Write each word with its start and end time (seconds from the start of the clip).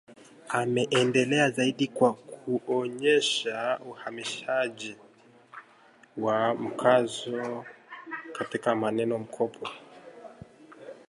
ameendelea 0.49 1.49
zaidi 1.51 1.87
kwa 1.87 2.13
kuonyesha 2.13 3.79
uhamishaji 3.89 4.95
wa 6.17 6.53
mkazo 6.55 7.65
katika 8.39 8.75
maneno- 8.75 9.17
mkopo 9.19 9.69